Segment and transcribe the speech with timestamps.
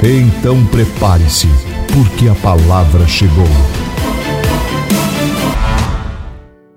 [0.00, 1.48] Então prepare-se,
[1.92, 3.44] porque a palavra chegou.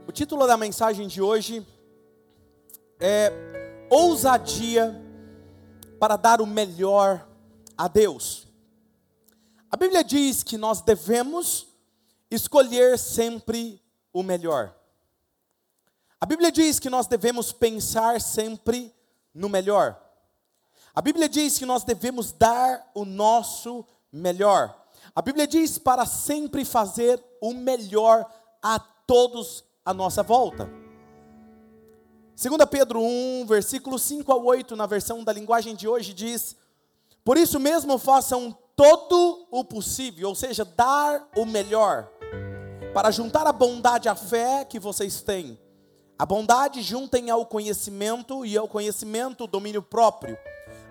[0.07, 1.63] O título da mensagem de hoje
[2.99, 3.31] é
[3.91, 4.99] Ousadia
[5.99, 7.27] para dar o melhor
[7.77, 8.47] a Deus.
[9.69, 11.67] A Bíblia diz que nós devemos
[12.31, 13.79] escolher sempre
[14.11, 14.73] o melhor.
[16.19, 18.91] A Bíblia diz que nós devemos pensar sempre
[19.31, 20.10] no melhor.
[20.93, 24.77] A Bíblia diz que nós devemos dar o nosso melhor.
[25.15, 28.25] A Bíblia diz para sempre fazer o melhor
[28.61, 30.69] a todos à nossa volta.
[32.35, 36.57] 2 Pedro 1, versículo 5 a 8, na versão da linguagem de hoje, diz:
[37.23, 42.09] Por isso mesmo façam todo o possível, ou seja, dar o melhor,
[42.93, 45.57] para juntar a bondade à fé que vocês têm.
[46.19, 50.37] A bondade juntem ao conhecimento, e ao conhecimento o domínio próprio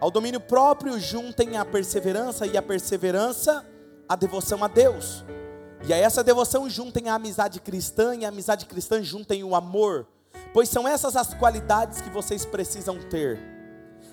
[0.01, 3.67] ao domínio próprio juntem a perseverança e a perseverança
[4.11, 5.25] a devoção a Deus.
[5.87, 10.05] E a essa devoção juntem a amizade cristã e a amizade cristã juntem o amor,
[10.53, 13.39] pois são essas as qualidades que vocês precisam ter.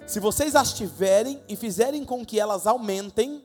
[0.06, 3.44] Se vocês as tiverem e fizerem com que elas aumentem,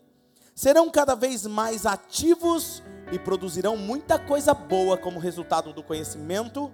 [0.55, 6.71] serão cada vez mais ativos e produzirão muita coisa boa como resultado do conhecimento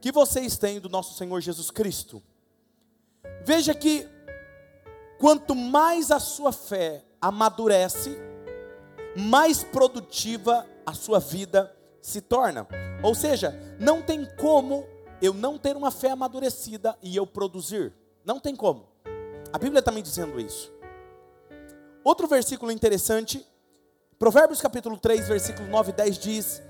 [0.00, 2.22] que vocês têm do nosso Senhor Jesus Cristo.
[3.44, 4.08] Veja que
[5.18, 8.16] Quanto mais a sua fé amadurece,
[9.16, 12.66] mais produtiva a sua vida se torna.
[13.02, 14.86] Ou seja, não tem como
[15.20, 17.92] eu não ter uma fé amadurecida e eu produzir.
[18.24, 18.86] Não tem como.
[19.52, 20.70] A Bíblia está me dizendo isso.
[22.04, 23.44] Outro versículo interessante,
[24.18, 26.62] Provérbios capítulo 3, versículo 9 e 10 diz: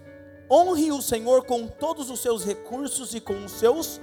[0.51, 4.01] Honre o Senhor com todos os seus recursos e com os seus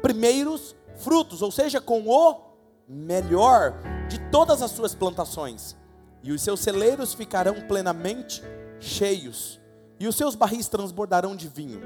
[0.00, 2.49] primeiros frutos, ou seja, com o
[2.92, 3.74] melhor
[4.08, 5.76] de todas as suas plantações,
[6.24, 8.42] e os seus celeiros ficarão plenamente
[8.80, 9.60] cheios,
[10.00, 11.80] e os seus barris transbordarão de vinho.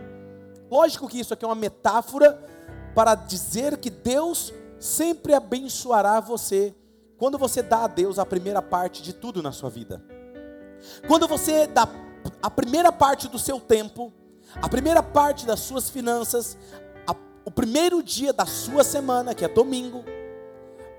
[0.70, 2.42] Lógico que isso aqui é uma metáfora
[2.94, 6.74] para dizer que Deus sempre abençoará você
[7.18, 10.02] quando você dá a Deus a primeira parte de tudo na sua vida.
[11.06, 11.86] Quando você dá
[12.42, 14.10] a primeira parte do seu tempo,
[14.54, 16.56] a primeira parte das suas finanças,
[17.06, 20.04] a, o primeiro dia da sua semana, que é domingo,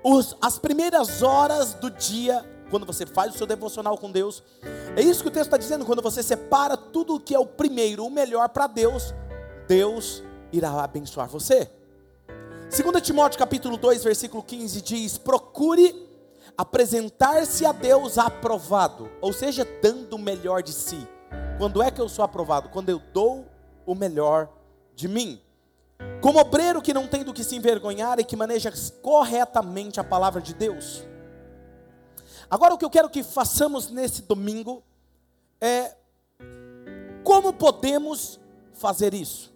[0.08, 4.40] os, as primeiras horas do dia, quando você faz o seu devocional com Deus,
[4.94, 7.44] é isso que o texto está dizendo, quando você separa tudo o que é o
[7.44, 9.12] primeiro, o melhor para Deus,
[9.66, 10.22] Deus
[10.52, 11.68] irá abençoar você.
[12.70, 16.06] 2 Timóteo capítulo 2, versículo 15 diz: procure
[16.56, 21.04] apresentar-se a Deus aprovado, ou seja, dando o melhor de si.
[21.58, 22.68] Quando é que eu sou aprovado?
[22.68, 23.44] Quando eu dou
[23.84, 24.48] o melhor
[24.94, 25.40] de mim.
[26.20, 30.40] Como obreiro que não tem do que se envergonhar e que maneja corretamente a palavra
[30.40, 31.04] de Deus.
[32.50, 34.82] Agora o que eu quero que façamos nesse domingo
[35.60, 35.96] é
[37.24, 38.38] como podemos
[38.72, 39.52] fazer isso?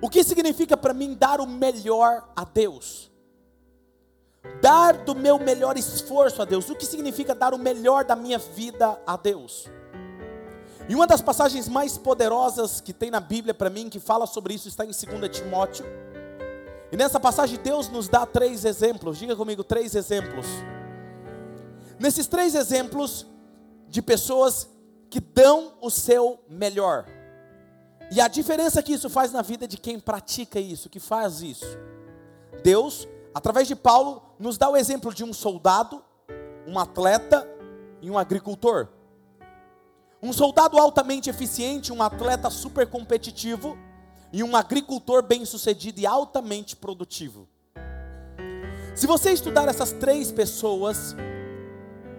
[0.00, 3.10] O que significa para mim dar o melhor a Deus?
[4.62, 6.70] Dar do meu melhor esforço a Deus.
[6.70, 9.68] O que significa dar o melhor da minha vida a Deus?
[10.88, 14.54] E uma das passagens mais poderosas que tem na Bíblia para mim, que fala sobre
[14.54, 15.84] isso, está em 2 Timóteo.
[16.90, 19.18] E nessa passagem Deus nos dá três exemplos.
[19.18, 20.46] Diga comigo, três exemplos.
[21.98, 23.26] Nesses três exemplos
[23.86, 24.68] de pessoas
[25.10, 27.04] que dão o seu melhor.
[28.10, 31.66] E a diferença que isso faz na vida de quem pratica isso, que faz isso.
[32.62, 36.02] Deus, através de Paulo, nos dá o exemplo de um soldado,
[36.66, 37.46] um atleta
[38.00, 38.88] e um agricultor.
[40.20, 43.78] Um soldado altamente eficiente, um atleta super competitivo
[44.32, 47.48] e um agricultor bem-sucedido e altamente produtivo.
[48.96, 51.14] Se você estudar essas três pessoas,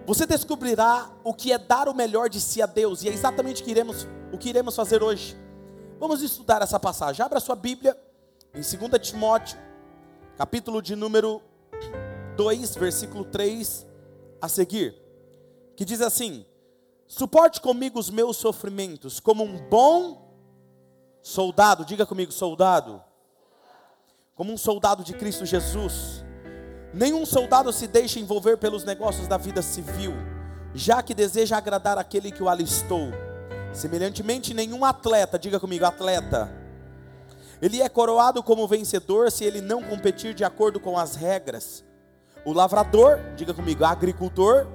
[0.06, 3.62] você descobrirá o que é dar o melhor de si a Deus, e é exatamente
[3.62, 5.38] o que iremos, o que iremos fazer hoje.
[6.00, 7.24] Vamos estudar essa passagem.
[7.24, 8.00] Abra sua Bíblia
[8.54, 9.58] em 2 Timóteo,
[10.38, 11.42] capítulo de número
[12.38, 13.86] 2, versículo 3
[14.42, 14.96] a seguir,
[15.76, 16.46] que diz assim:
[17.10, 20.32] Suporte comigo os meus sofrimentos, como um bom
[21.24, 23.02] soldado, diga comigo, soldado.
[24.36, 26.24] Como um soldado de Cristo Jesus.
[26.94, 30.14] Nenhum soldado se deixa envolver pelos negócios da vida civil,
[30.76, 33.10] já que deseja agradar aquele que o alistou.
[33.74, 36.56] Semelhantemente, nenhum atleta, diga comigo, atleta,
[37.60, 41.84] ele é coroado como vencedor se ele não competir de acordo com as regras.
[42.46, 44.68] O lavrador, diga comigo, agricultor,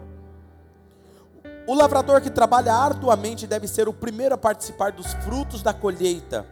[1.67, 6.47] o lavrador que trabalha arduamente deve ser o primeiro a participar dos frutos da colheita.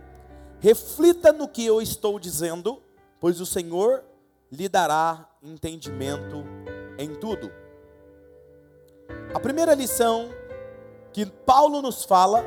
[0.58, 2.82] Reflita no que eu estou dizendo,
[3.20, 4.02] pois o Senhor
[4.50, 6.44] lhe dará entendimento
[6.98, 7.50] em tudo.
[9.34, 10.30] A primeira lição
[11.12, 12.42] que Paulo nos fala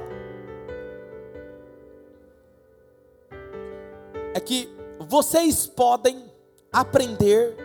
[4.33, 4.69] é que
[4.99, 6.25] vocês podem
[6.71, 7.55] aprender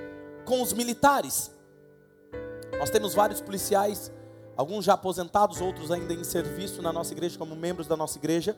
[0.45, 1.51] com os militares.
[2.79, 4.13] Nós temos vários policiais
[4.61, 8.55] alguns já aposentados, outros ainda em serviço na nossa igreja, como membros da nossa igreja.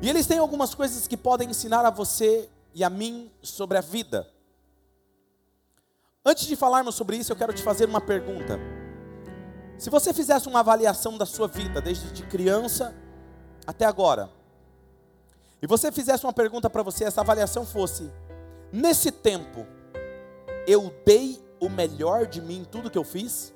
[0.00, 3.80] E eles têm algumas coisas que podem ensinar a você e a mim sobre a
[3.80, 4.30] vida.
[6.24, 8.56] Antes de falarmos sobre isso, eu quero te fazer uma pergunta.
[9.78, 12.94] Se você fizesse uma avaliação da sua vida, desde criança
[13.66, 14.30] até agora,
[15.60, 18.12] e você fizesse uma pergunta para você, essa avaliação fosse:
[18.70, 19.66] nesse tempo,
[20.68, 23.53] eu dei o melhor de mim em tudo que eu fiz?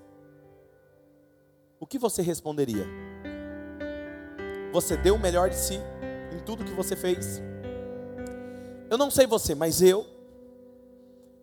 [1.80, 2.86] O que você responderia?
[4.72, 5.80] Você deu o melhor de si
[6.32, 7.40] em tudo que você fez?
[8.90, 10.06] Eu não sei você, mas eu,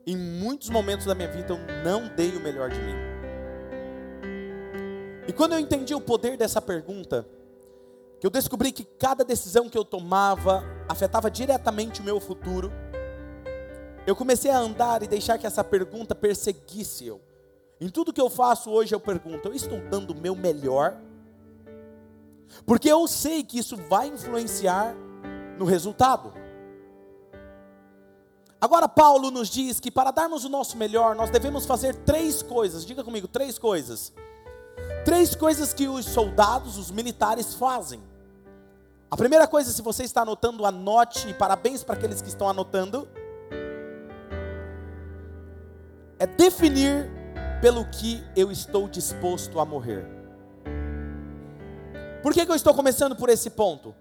[0.06, 2.96] em muitos momentos da minha vida, eu não dei o melhor de mim.
[5.28, 7.28] E quando eu entendi o poder dessa pergunta,
[8.20, 12.72] que eu descobri que cada decisão que eu tomava afetava diretamente o meu futuro,
[14.06, 17.20] eu comecei a andar e deixar que essa pergunta perseguisse eu.
[17.80, 20.98] Em tudo que eu faço hoje eu pergunto: eu estou dando o meu melhor?
[22.66, 24.96] Porque eu sei que isso vai influenciar
[25.58, 26.34] no resultado.
[28.62, 32.86] Agora, Paulo nos diz que para darmos o nosso melhor, nós devemos fazer três coisas.
[32.86, 34.14] Diga comigo, três coisas.
[35.04, 38.02] Três coisas que os soldados, os militares fazem.
[39.12, 43.08] A primeira coisa, se você está anotando, anote, e parabéns para aqueles que estão anotando,
[46.18, 47.12] é definir
[47.62, 50.06] pelo que eu estou disposto a morrer.
[52.22, 53.96] Por que, que eu estou começando por esse ponto?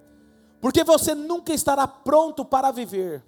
[0.60, 3.22] Porque você nunca estará pronto para viver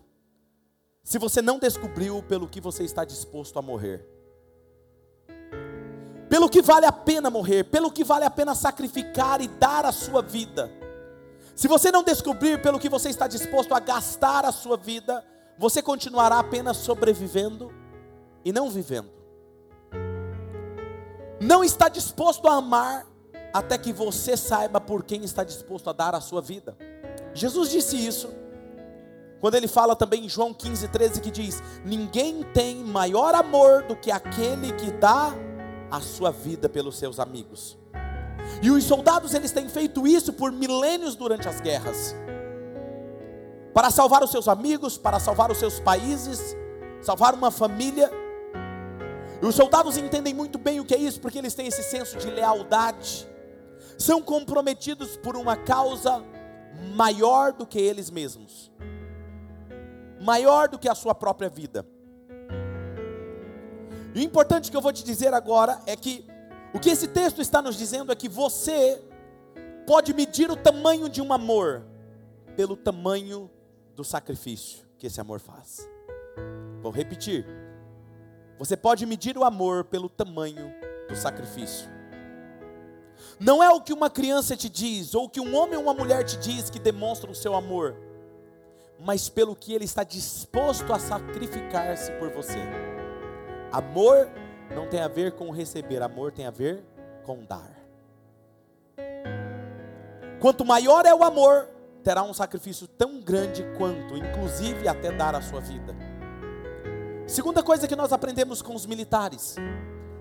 [1.05, 4.05] se você não descobriu pelo que você está disposto a morrer.
[6.29, 9.93] Pelo que vale a pena morrer, pelo que vale a pena sacrificar e dar a
[9.93, 10.71] sua vida.
[11.55, 15.25] Se você não descobrir pelo que você está disposto a gastar a sua vida,
[15.57, 17.73] você continuará apenas sobrevivendo
[18.45, 19.16] e não vivendo
[21.41, 23.07] não está disposto a amar
[23.53, 26.77] até que você saiba por quem está disposto a dar a sua vida.
[27.35, 28.29] Jesus disse isso
[29.41, 33.95] quando ele fala também em João 15, 13, que diz: Ninguém tem maior amor do
[33.95, 35.33] que aquele que dá
[35.91, 37.79] a sua vida pelos seus amigos.
[38.63, 42.15] E os soldados eles têm feito isso por milênios durante as guerras.
[43.75, 46.57] Para salvar os seus amigos, para salvar os seus países,
[47.03, 48.11] salvar uma família.
[49.47, 52.19] E os soldados entendem muito bem o que é isso, porque eles têm esse senso
[52.19, 53.29] de lealdade.
[53.97, 56.21] São comprometidos por uma causa
[56.97, 58.73] maior do que eles mesmos,
[60.21, 61.87] maior do que a sua própria vida.
[64.17, 66.27] E o importante que eu vou te dizer agora é que
[66.75, 69.01] o que esse texto está nos dizendo é que você
[69.87, 71.87] pode medir o tamanho de um amor
[72.57, 73.49] pelo tamanho
[73.95, 75.89] do sacrifício que esse amor faz.
[76.83, 77.66] Vou repetir.
[78.59, 80.73] Você pode medir o amor pelo tamanho
[81.09, 81.89] do sacrifício.
[83.39, 85.95] Não é o que uma criança te diz, ou o que um homem ou uma
[85.95, 87.97] mulher te diz que demonstra o seu amor,
[88.99, 92.59] mas pelo que ele está disposto a sacrificar-se por você.
[93.71, 94.29] Amor
[94.75, 96.83] não tem a ver com receber, amor tem a ver
[97.25, 97.77] com dar.
[100.41, 101.69] Quanto maior é o amor,
[102.03, 105.95] terá um sacrifício tão grande quanto, inclusive até dar a sua vida.
[107.27, 109.57] Segunda coisa que nós aprendemos com os militares: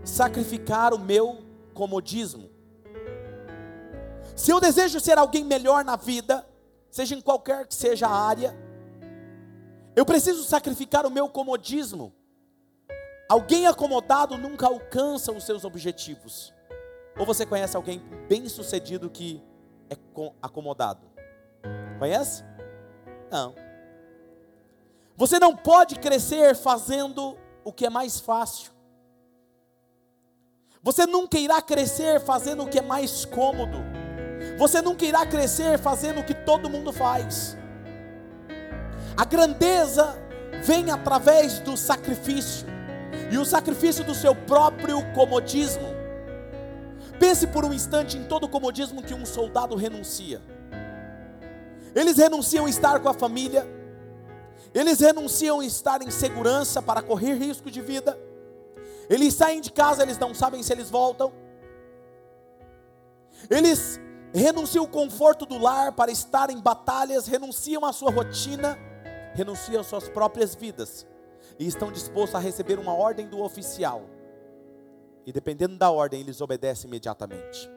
[0.03, 1.37] sacrificar o meu
[1.73, 2.49] comodismo.
[4.35, 6.45] Se eu desejo ser alguém melhor na vida,
[6.89, 8.57] seja em qualquer que seja a área,
[9.95, 12.13] eu preciso sacrificar o meu comodismo.
[13.29, 16.53] Alguém acomodado nunca alcança os seus objetivos.
[17.17, 19.41] Ou você conhece alguém bem sucedido que
[19.89, 19.97] é
[20.41, 21.07] acomodado?
[21.97, 22.43] Conhece?
[23.31, 23.64] Não.
[25.15, 28.71] Você não pode crescer fazendo o que é mais fácil.
[30.83, 33.77] Você nunca irá crescer fazendo o que é mais cômodo.
[34.57, 37.57] Você nunca irá crescer fazendo o que todo mundo faz.
[39.17, 40.15] A grandeza
[40.63, 42.67] vem através do sacrifício.
[43.31, 45.87] e o sacrifício do seu próprio comodismo.
[47.17, 50.41] Pense por um instante em todo o comodismo que um soldado renuncia.
[51.95, 53.65] Eles renunciam a estar com a família,
[54.75, 58.19] eles renunciam a estar em segurança para correr risco de vida.
[59.09, 61.31] Eles saem de casa, eles não sabem se eles voltam.
[63.49, 64.01] Eles
[64.33, 68.77] renunciam ao conforto do lar para estar em batalhas, renunciam à sua rotina,
[69.33, 71.07] renunciam às suas próprias vidas
[71.57, 74.03] e estão dispostos a receber uma ordem do oficial.
[75.25, 77.69] E dependendo da ordem, eles obedecem imediatamente.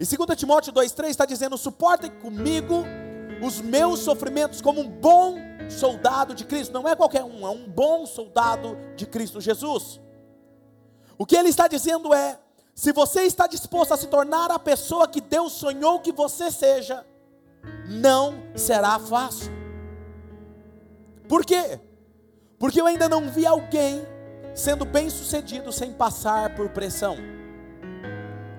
[0.00, 2.84] E 2 Timóteo 2,3 está dizendo: suportem comigo
[3.42, 5.36] os meus sofrimentos como um bom
[5.68, 6.72] soldado de Cristo.
[6.72, 10.00] Não é qualquer um, é um bom soldado de Cristo Jesus.
[11.18, 12.38] O que ele está dizendo é:
[12.74, 17.04] se você está disposto a se tornar a pessoa que Deus sonhou que você seja,
[17.88, 19.50] não será fácil.
[21.28, 21.80] Por quê?
[22.58, 24.06] Porque eu ainda não vi alguém
[24.54, 27.16] sendo bem sucedido sem passar por pressão.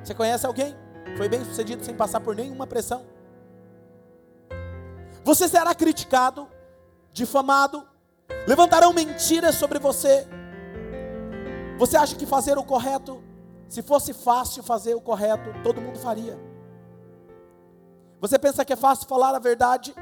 [0.04, 0.76] Você conhece alguém?
[1.18, 3.17] Foi bem sucedido sem passar por nenhuma pressão?
[5.28, 6.48] Você será criticado,
[7.12, 7.86] difamado,
[8.48, 10.26] levantarão mentiras sobre você.
[11.78, 13.22] Você acha que fazer o correto,
[13.68, 16.40] se fosse fácil fazer o correto, todo mundo faria.
[18.22, 19.94] Você pensa que é fácil falar a verdade?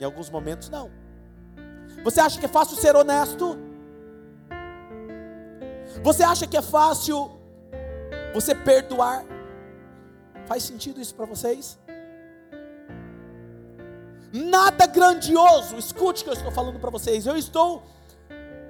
[0.00, 0.90] Em alguns momentos, não.
[2.02, 3.56] Você acha que é fácil ser honesto?
[6.02, 7.30] Você acha que é fácil
[8.34, 9.24] você perdoar?
[10.46, 11.78] Faz sentido isso para vocês?
[14.36, 17.26] Nada grandioso, escute o que eu estou falando para vocês.
[17.26, 17.82] Eu estou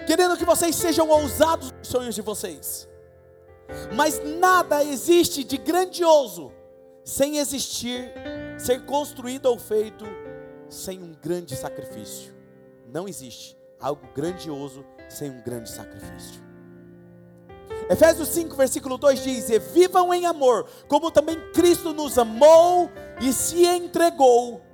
[0.06, 2.88] querendo que vocês sejam ousados nos sonhos de vocês.
[3.92, 6.52] Mas nada existe de grandioso
[7.04, 8.12] sem existir,
[8.56, 10.04] ser construído ou feito
[10.68, 12.32] sem um grande sacrifício.
[12.86, 16.46] Não existe algo grandioso sem um grande sacrifício.
[17.90, 22.88] Efésios 5, versículo 2 diz: E vivam em amor, como também Cristo nos amou
[23.20, 24.65] e se entregou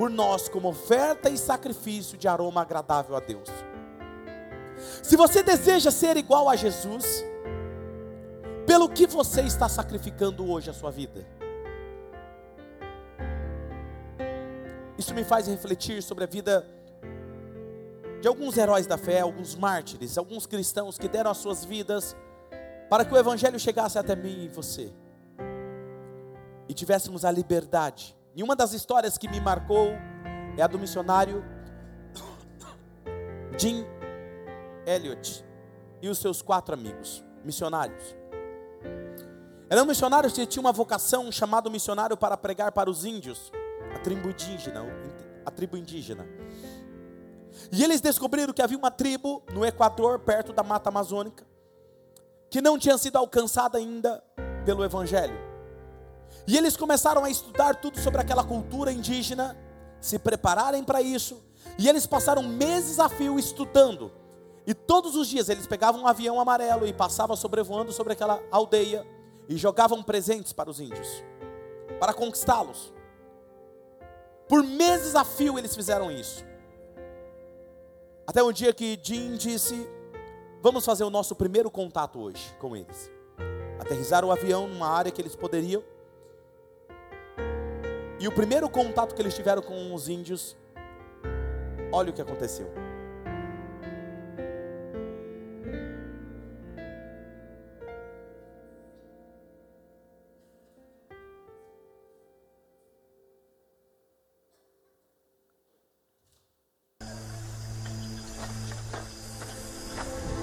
[0.00, 3.50] por nós como oferta e sacrifício de aroma agradável a Deus.
[5.02, 7.22] Se você deseja ser igual a Jesus,
[8.66, 11.26] pelo que você está sacrificando hoje a sua vida?
[14.96, 16.66] Isso me faz refletir sobre a vida
[18.22, 22.16] de alguns heróis da fé, alguns mártires, alguns cristãos que deram as suas vidas
[22.88, 24.90] para que o Evangelho chegasse até mim e você
[26.66, 28.18] e tivéssemos a liberdade.
[28.34, 29.92] E uma das histórias que me marcou
[30.56, 31.44] é a do missionário
[33.58, 33.84] Jim
[34.86, 35.44] Elliot
[36.00, 38.16] e os seus quatro amigos, missionários.
[39.68, 43.52] Eram missionários que tinham uma vocação chamado missionário para pregar para os índios
[43.94, 44.82] a tribo indígena,
[45.44, 46.26] a tribo indígena.
[47.70, 51.44] E eles descobriram que havia uma tribo no Equador, perto da Mata Amazônica,
[52.48, 54.22] que não tinha sido alcançada ainda
[54.64, 55.49] pelo Evangelho.
[56.46, 59.56] E eles começaram a estudar tudo sobre aquela cultura indígena,
[60.00, 61.42] se prepararem para isso,
[61.78, 64.10] e eles passaram meses a fio estudando.
[64.66, 69.06] E todos os dias eles pegavam um avião amarelo e passavam sobrevoando sobre aquela aldeia
[69.48, 71.24] e jogavam presentes para os índios,
[71.98, 72.92] para conquistá-los.
[74.48, 76.44] Por meses a fio eles fizeram isso.
[78.26, 79.88] Até um dia que Jim disse:
[80.62, 83.10] Vamos fazer o nosso primeiro contato hoje com eles.
[83.80, 85.82] Aterrizaram o avião numa área que eles poderiam.
[88.20, 90.54] E o primeiro contato que eles tiveram com os índios,
[91.90, 92.70] olha o que aconteceu.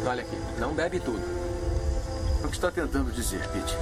[0.04, 1.22] Olha aqui, não bebe tudo.
[2.44, 3.76] O que está tentando dizer, Pete?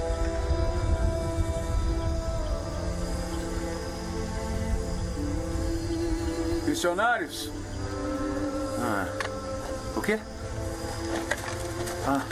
[6.76, 7.50] Missionários?
[8.82, 9.06] Ah.
[9.96, 10.18] O quê?
[12.06, 12.20] Ah.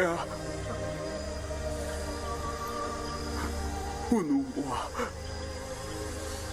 [0.00, 0.26] 哎啊
[4.08, 4.88] 不能活啊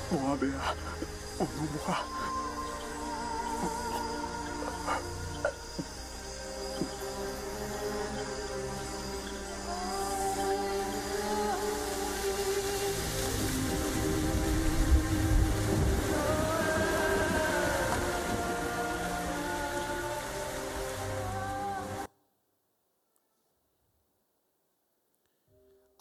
[0.10, 0.76] 我的呀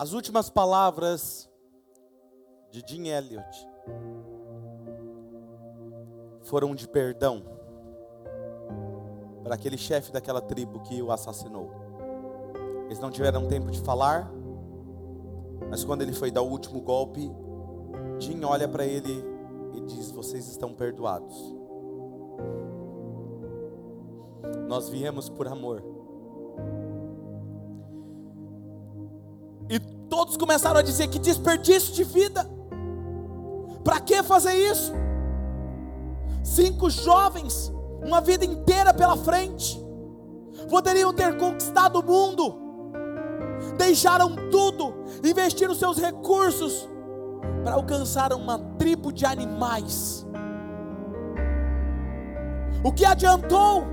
[0.07, 1.51] As últimas palavras
[2.71, 3.69] de Jim Elliot
[6.43, 7.43] foram de perdão
[9.43, 11.73] para aquele chefe daquela tribo que o assassinou.
[12.85, 14.31] Eles não tiveram tempo de falar,
[15.69, 17.29] mas quando ele foi dar o último golpe,
[18.21, 19.25] Jim olha para ele
[19.75, 21.37] e diz: Vocês estão perdoados.
[24.69, 25.83] Nós viemos por amor.
[29.69, 32.49] E todos começaram a dizer que desperdício de vida.
[33.85, 34.93] Para que fazer isso?
[36.43, 37.73] Cinco jovens,
[38.05, 39.85] uma vida inteira pela frente,
[40.69, 42.55] poderiam ter conquistado o mundo,
[43.77, 44.95] deixaram tudo,
[45.25, 46.89] investiram seus recursos
[47.63, 50.27] para alcançar uma tribo de animais.
[52.85, 53.85] O que adiantou?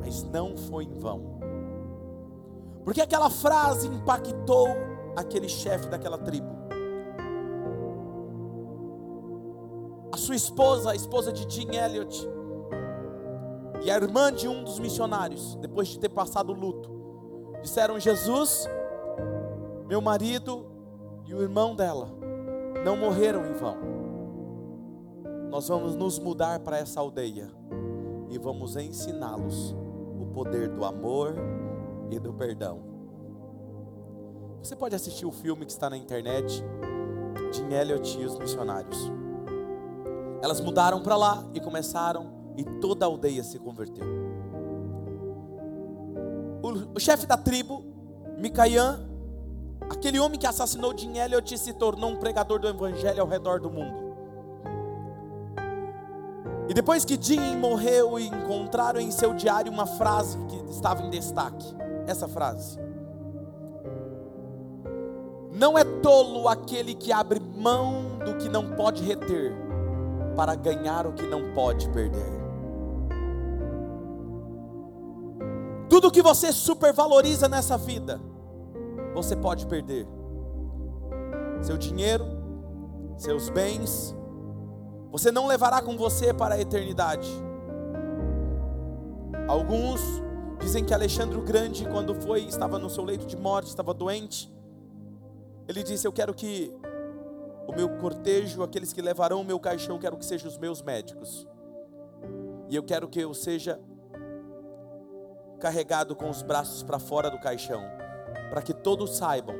[0.00, 1.37] Mas não foi em vão.
[2.88, 4.66] Porque aquela frase impactou
[5.14, 6.48] aquele chefe daquela tribo.
[10.10, 12.26] A sua esposa, a esposa de Jim Elliot,
[13.84, 16.90] e a irmã de um dos missionários, depois de ter passado o luto,
[17.60, 18.66] disseram: Jesus,
[19.86, 20.64] meu marido
[21.26, 22.08] e o irmão dela
[22.86, 23.76] não morreram em vão.
[25.50, 27.50] Nós vamos nos mudar para essa aldeia
[28.30, 29.76] e vamos ensiná-los
[30.18, 31.34] o poder do amor
[32.10, 32.80] e do perdão.
[34.62, 36.64] Você pode assistir o filme que está na internet,
[37.52, 39.10] de Elliot e os missionários.
[40.42, 44.04] Elas mudaram para lá e começaram, e toda a aldeia se converteu.
[46.62, 47.84] O, o chefe da tribo,
[48.36, 49.08] Micaian,
[49.88, 53.70] aquele homem que assassinou Jim Elliot, se tornou um pregador do evangelho ao redor do
[53.70, 54.08] mundo.
[56.68, 61.74] E depois que Jim morreu, encontraram em seu diário uma frase que estava em destaque
[62.10, 62.78] essa frase.
[65.52, 69.52] Não é tolo aquele que abre mão do que não pode reter,
[70.36, 72.38] para ganhar o que não pode perder.
[75.88, 78.20] Tudo que você supervaloriza nessa vida,
[79.14, 80.06] você pode perder.
[81.60, 82.24] Seu dinheiro,
[83.16, 84.14] seus bens,
[85.10, 87.28] você não levará com você para a eternidade.
[89.48, 90.22] Alguns
[90.60, 94.52] Dizem que Alexandre o Grande, quando foi, estava no seu leito de morte, estava doente.
[95.66, 96.72] Ele disse: Eu quero que
[97.66, 101.46] o meu cortejo, aqueles que levarão o meu caixão, quero que sejam os meus médicos.
[102.68, 103.80] E eu quero que eu seja
[105.60, 107.82] carregado com os braços para fora do caixão,
[108.50, 109.56] para que todos saibam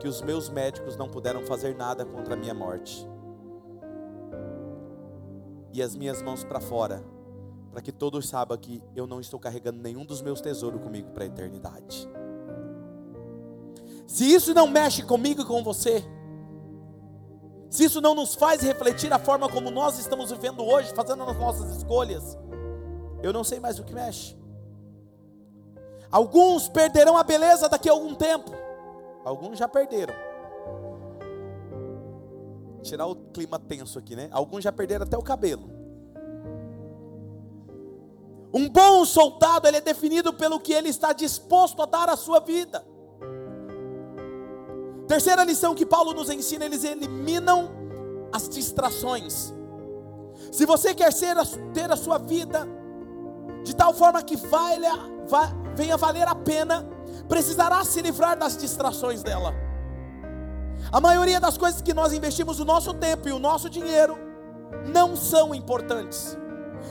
[0.00, 3.08] que os meus médicos não puderam fazer nada contra a minha morte.
[5.72, 7.02] E as minhas mãos para fora,
[7.72, 11.24] para que todos saibam que eu não estou carregando nenhum dos meus tesouros comigo para
[11.24, 12.06] a eternidade.
[14.06, 16.04] Se isso não mexe comigo e com você,
[17.70, 21.38] se isso não nos faz refletir a forma como nós estamos vivendo hoje, fazendo as
[21.38, 22.36] nossas escolhas,
[23.22, 24.36] eu não sei mais o que mexe.
[26.10, 28.52] Alguns perderão a beleza daqui a algum tempo,
[29.24, 30.14] alguns já perderam.
[32.82, 34.28] Tirar o clima tenso aqui, né?
[34.30, 35.81] Alguns já perderam até o cabelo.
[38.54, 42.38] Um bom soldado, ele é definido pelo que ele está disposto a dar à sua
[42.40, 42.84] vida.
[45.08, 47.70] Terceira lição que Paulo nos ensina, eles eliminam
[48.30, 49.54] as distrações.
[50.50, 51.36] Se você quer ser,
[51.72, 52.68] ter a sua vida
[53.64, 54.78] de tal forma que vai,
[55.26, 56.86] vai, venha valer a pena,
[57.28, 59.54] precisará se livrar das distrações dela.
[60.90, 64.18] A maioria das coisas que nós investimos o nosso tempo e o nosso dinheiro
[64.92, 66.36] não são importantes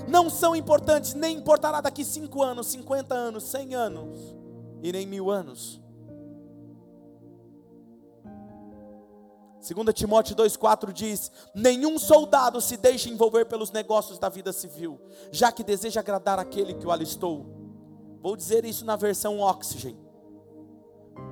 [0.07, 4.35] não são importantes, nem importará daqui 5 anos, 50 anos, 100 anos
[4.81, 5.81] e nem mil anos.
[9.61, 14.99] 2 Timóteo 2,4 diz: Nenhum soldado se deixa envolver pelos negócios da vida civil,
[15.31, 17.45] já que deseja agradar aquele que o alistou.
[18.21, 19.97] Vou dizer isso na versão Oxygen.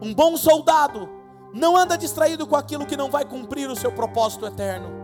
[0.02, 1.10] Um bom soldado
[1.54, 4.99] não anda distraído com aquilo que não vai cumprir o seu propósito eterno.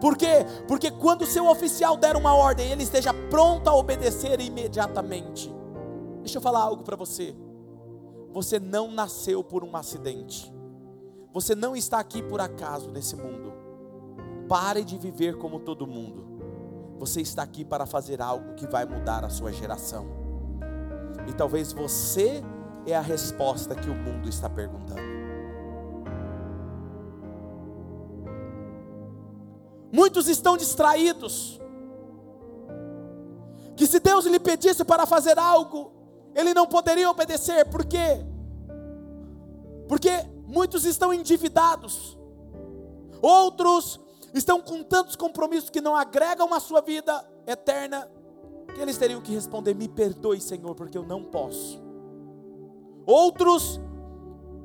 [0.00, 0.46] Por quê?
[0.66, 5.52] Porque quando o seu oficial der uma ordem, ele esteja pronto a obedecer imediatamente.
[6.20, 7.34] Deixa eu falar algo para você.
[8.32, 10.52] Você não nasceu por um acidente.
[11.32, 13.52] Você não está aqui por acaso nesse mundo.
[14.48, 16.24] Pare de viver como todo mundo.
[16.98, 20.06] Você está aqui para fazer algo que vai mudar a sua geração.
[21.28, 22.42] E talvez você
[22.86, 25.19] é a resposta que o mundo está perguntando.
[29.92, 31.60] Muitos estão distraídos.
[33.76, 35.92] Que se Deus lhe pedisse para fazer algo,
[36.34, 38.24] ele não poderia obedecer, por quê?
[39.88, 40.10] Porque
[40.46, 42.16] muitos estão endividados,
[43.20, 43.98] outros
[44.34, 48.08] estão com tantos compromissos que não agregam a sua vida eterna,
[48.74, 51.82] que eles teriam que responder: Me perdoe, Senhor, porque eu não posso.
[53.06, 53.80] Outros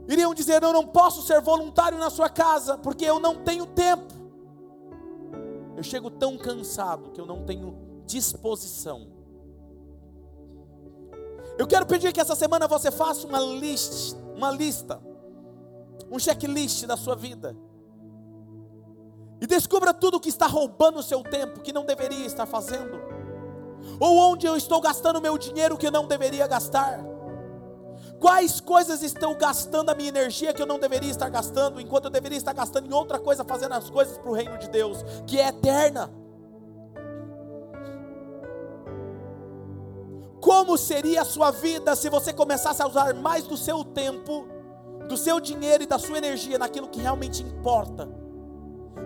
[0.08, 4.25] iriam dizer: Eu não posso ser voluntário na sua casa, porque eu não tenho tempo.
[5.76, 9.08] Eu chego tão cansado que eu não tenho disposição.
[11.58, 15.02] Eu quero pedir que essa semana você faça uma lista, uma lista,
[16.12, 17.56] um checklist da sua vida.
[19.42, 23.00] E descubra tudo que está roubando o seu tempo, que não deveria estar fazendo.
[24.00, 27.15] Ou onde eu estou gastando meu dinheiro que eu não deveria gastar.
[28.20, 32.12] Quais coisas estão gastando a minha energia que eu não deveria estar gastando, enquanto eu
[32.12, 35.40] deveria estar gastando em outra coisa, fazendo as coisas para o reino de Deus, que
[35.40, 36.10] é eterna.
[40.40, 44.48] Como seria a sua vida se você começasse a usar mais do seu tempo,
[45.10, 48.08] do seu dinheiro e da sua energia naquilo que realmente importa,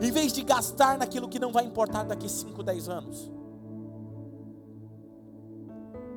[0.01, 3.38] em vez de gastar naquilo que não vai importar daqui 5, 10 anos?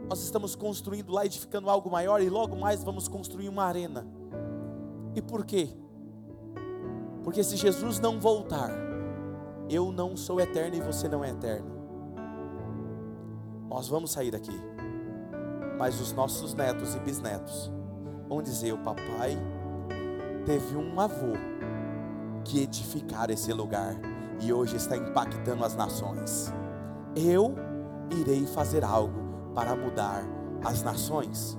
[0.08, 4.06] Nós estamos construindo lá, edificando algo maior e logo mais vamos construir uma arena.
[5.14, 5.70] E por quê?
[7.22, 8.70] Porque se Jesus não voltar,
[9.68, 11.70] eu não sou eterno e você não é eterno.
[13.68, 14.58] Nós vamos sair daqui,
[15.78, 17.70] mas os nossos netos e bisnetos
[18.28, 19.38] vão dizer: o papai
[20.44, 21.32] teve um avô
[22.44, 23.96] que edificar esse lugar
[24.40, 26.52] e hoje está impactando as nações.
[27.14, 27.54] Eu
[28.10, 29.21] irei fazer algo
[29.54, 30.22] para mudar
[30.64, 31.58] as nações.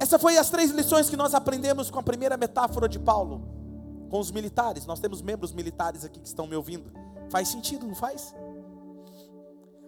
[0.00, 3.42] Essa foi as três lições que nós aprendemos com a primeira metáfora de Paulo,
[4.08, 4.86] com os militares.
[4.86, 6.90] Nós temos membros militares aqui que estão me ouvindo.
[7.30, 8.34] Faz sentido, não faz?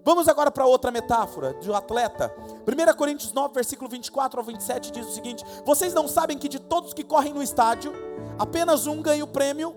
[0.04, 2.34] Vamos agora para outra metáfora de um atleta.
[2.66, 6.58] 1 Coríntios 9, versículo 24 ao 27 diz o seguinte: Vocês não sabem que de
[6.58, 7.92] todos que correm no estádio,
[8.38, 9.76] apenas um ganha o prêmio?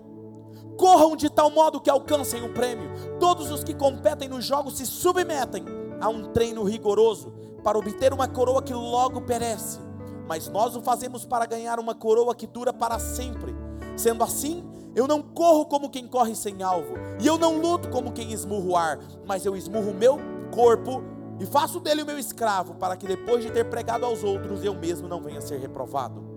[0.76, 2.90] Corram de tal modo que alcancem o prêmio.
[3.18, 5.64] Todos os que competem nos jogos se submetem
[6.00, 7.32] a um treino rigoroso
[7.62, 9.80] para obter uma coroa que logo perece.
[10.28, 13.54] Mas nós o fazemos para ganhar uma coroa que dura para sempre.
[13.96, 18.12] Sendo assim, eu não corro como quem corre sem alvo, e eu não luto como
[18.12, 20.18] quem esmurra o ar, mas eu esmurro o meu
[20.52, 21.02] corpo
[21.40, 24.74] e faço dele o meu escravo, para que depois de ter pregado aos outros, eu
[24.74, 26.33] mesmo não venha a ser reprovado.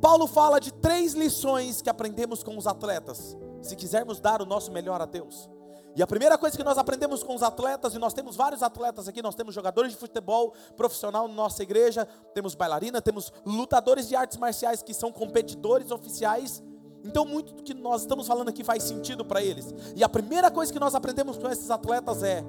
[0.00, 4.70] Paulo fala de três lições que aprendemos com os atletas, se quisermos dar o nosso
[4.70, 5.48] melhor a Deus.
[5.96, 9.08] E a primeira coisa que nós aprendemos com os atletas, e nós temos vários atletas
[9.08, 14.14] aqui, nós temos jogadores de futebol profissional na nossa igreja, temos bailarina, temos lutadores de
[14.14, 16.62] artes marciais que são competidores oficiais.
[17.04, 19.74] Então, muito do que nós estamos falando aqui faz sentido para eles.
[19.96, 22.44] E a primeira coisa que nós aprendemos com esses atletas é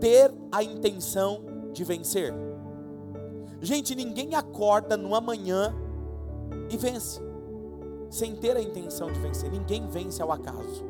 [0.00, 2.32] ter a intenção de vencer.
[3.60, 5.74] Gente, ninguém acorda numa manhã
[6.70, 7.20] e vence,
[8.10, 9.50] sem ter a intenção de vencer.
[9.50, 10.84] Ninguém vence ao acaso.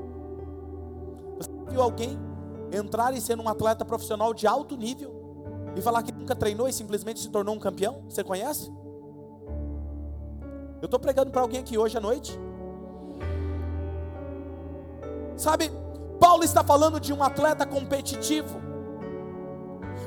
[1.38, 2.18] Você viu alguém
[2.72, 5.14] entrar e ser um atleta profissional de alto nível
[5.76, 8.02] e falar que nunca treinou e simplesmente se tornou um campeão?
[8.08, 8.72] Você conhece?
[10.80, 12.38] Eu estou pregando para alguém aqui hoje à noite.
[15.36, 15.70] Sabe,
[16.18, 18.60] Paulo está falando de um atleta competitivo.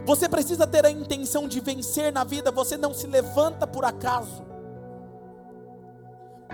[0.06, 4.51] Você precisa ter a intenção de vencer na vida, você não se levanta por acaso.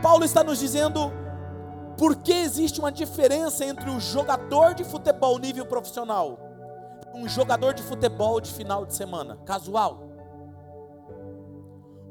[0.01, 1.11] Paulo está nos dizendo
[1.97, 6.39] por que existe uma diferença entre o jogador de futebol nível profissional
[7.13, 10.07] e um jogador de futebol de final de semana, casual.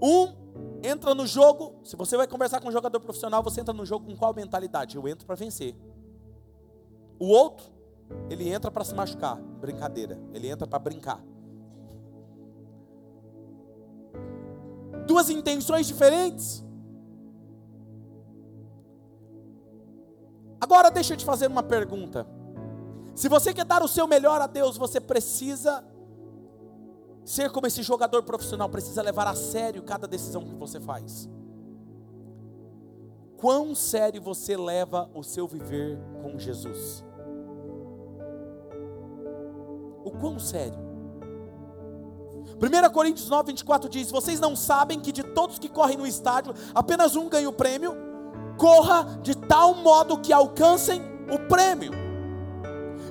[0.02, 0.34] Um
[0.82, 4.06] entra no jogo, se você vai conversar com um jogador profissional, você entra no jogo
[4.06, 4.96] com qual mentalidade?
[4.96, 5.74] Eu entro para vencer.
[7.18, 7.66] O outro,
[8.28, 11.24] ele entra para se machucar, brincadeira, ele entra para brincar.
[15.06, 16.65] Duas intenções diferentes.
[20.66, 22.26] Agora deixa eu te fazer uma pergunta.
[23.14, 25.84] Se você quer dar o seu melhor a Deus, você precisa
[27.24, 31.28] ser como esse jogador profissional, precisa levar a sério cada decisão que você faz.
[33.36, 37.04] Quão sério você leva o seu viver com Jesus?
[40.06, 40.78] o quão sério.
[42.62, 46.54] 1 Coríntios 9, 24 diz: Vocês não sabem que de todos que correm no estádio,
[46.72, 48.05] apenas um ganha o prêmio?
[48.56, 52.06] Corra de tal modo que alcancem o prêmio.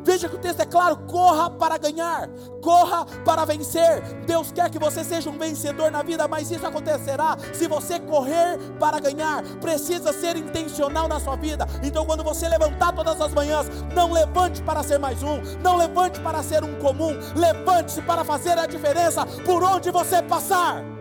[0.05, 2.29] Veja que o texto é claro: corra para ganhar,
[2.61, 4.01] corra para vencer.
[4.27, 8.59] Deus quer que você seja um vencedor na vida, mas isso acontecerá se você correr
[8.79, 9.41] para ganhar.
[9.59, 11.67] Precisa ser intencional na sua vida.
[11.83, 16.19] Então, quando você levantar todas as manhãs, não levante para ser mais um, não levante
[16.19, 20.94] para ser um comum, levante-se para fazer a diferença por onde você passar.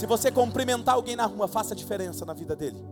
[0.00, 2.82] Se você cumprimentar alguém na rua, faça diferença na vida dele.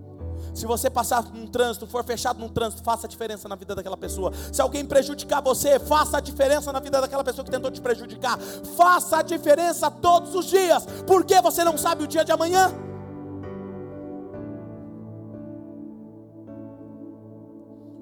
[0.55, 4.31] Se você passar num trânsito, for fechado num trânsito, faça diferença na vida daquela pessoa.
[4.53, 8.39] Se alguém prejudicar você, faça a diferença na vida daquela pessoa que tentou te prejudicar.
[8.77, 10.85] Faça a diferença todos os dias.
[11.07, 12.71] Porque você não sabe o dia de amanhã?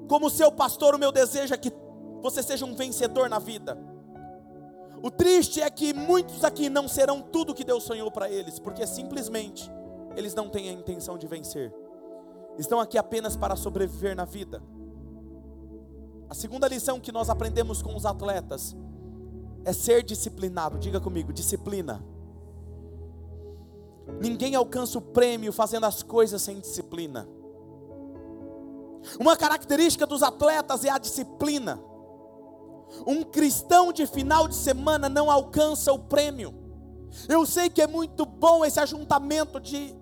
[0.09, 1.73] Como seu pastor, o meu desejo é que
[2.21, 3.79] você seja um vencedor na vida.
[5.07, 8.85] O triste é que muitos aqui não serão tudo que Deus sonhou para eles, porque
[8.85, 9.71] simplesmente
[10.17, 11.73] eles não têm a intenção de vencer.
[12.59, 14.61] Estão aqui apenas para sobreviver na vida.
[16.29, 18.75] A segunda lição que nós aprendemos com os atletas
[19.65, 20.77] é ser disciplinado.
[20.77, 22.05] Diga comigo, disciplina.
[24.21, 27.29] Ninguém alcança o prêmio fazendo as coisas sem disciplina.
[29.21, 31.79] Uma característica dos atletas é a disciplina.
[33.07, 36.55] Um cristão de final de semana não alcança o prêmio.
[37.29, 39.95] Eu sei que é muito bom esse ajuntamento de,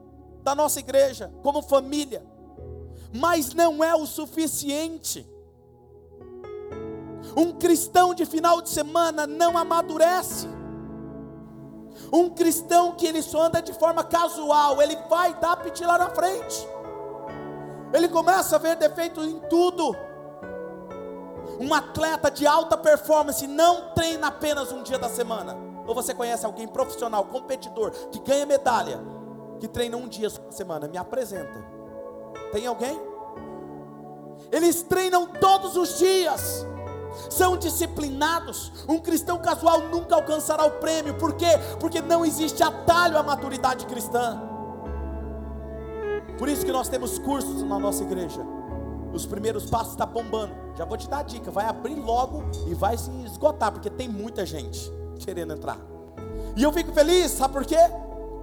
[0.43, 2.25] da nossa igreja, como família,
[3.13, 5.29] mas não é o suficiente.
[7.37, 10.49] Um cristão de final de semana não amadurece.
[12.13, 16.11] Um cristão que ele só anda de forma casual, ele vai dar piti lá na
[16.11, 16.69] frente.
[17.93, 19.97] Ele começa a ver defeito em tudo.
[21.61, 25.57] Um atleta de alta performance não treina apenas um dia da semana.
[25.87, 29.01] Ou você conhece alguém profissional, competidor, que ganha medalha,
[29.61, 30.89] que treina um dia da semana?
[30.89, 31.65] Me apresenta.
[32.53, 33.01] Tem alguém?
[34.51, 36.67] Eles treinam todos os dias.
[37.31, 38.73] São disciplinados.
[38.89, 41.15] Um cristão casual nunca alcançará o prêmio.
[41.15, 41.59] Por quê?
[41.79, 44.41] Porque não existe atalho à maturidade cristã.
[46.39, 48.45] Por isso que nós temos cursos na nossa igreja
[49.15, 50.53] os primeiros passos está bombando.
[50.77, 54.09] Já vou te dar a dica, vai abrir logo e vai se esgotar, porque tem
[54.09, 55.79] muita gente querendo entrar.
[56.57, 57.79] E eu fico feliz, sabe por quê?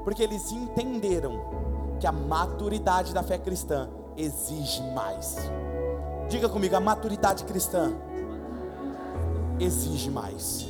[0.04, 5.38] Porque eles entenderam que a maturidade da fé cristã exige mais.
[6.30, 7.94] Diga comigo, a maturidade cristã
[9.60, 10.68] exige mais.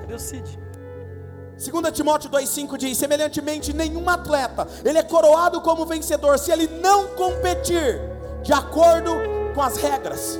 [0.00, 0.58] Cadê o Cid?
[1.60, 7.08] 2 Timóteo 2,5 diz: semelhantemente, nenhum atleta ele é coroado como vencedor se ele não
[7.08, 8.00] competir
[8.42, 9.12] de acordo
[9.54, 10.38] com as regras.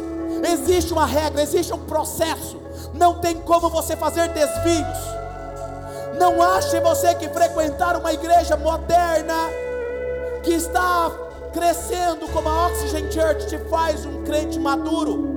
[0.51, 2.59] Existe uma regra, existe um processo,
[2.95, 4.99] não tem como você fazer desvios.
[6.19, 9.35] Não ache você que frequentar uma igreja moderna
[10.43, 11.11] que está
[11.53, 15.29] crescendo como a Oxygen Church te faz um crente maduro.